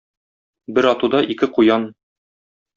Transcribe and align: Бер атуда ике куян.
Бер 0.77 0.87
атуда 0.93 1.23
ике 1.35 1.53
куян. 1.59 1.89